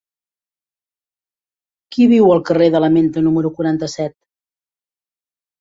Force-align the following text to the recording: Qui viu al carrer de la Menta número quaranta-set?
Qui 1.95 2.09
viu 2.13 2.33
al 2.37 2.43
carrer 2.49 2.71
de 2.77 2.83
la 2.85 2.91
Menta 2.97 3.23
número 3.29 3.55
quaranta-set? 3.59 4.19